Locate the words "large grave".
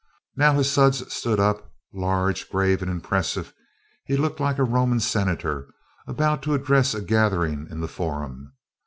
1.93-2.81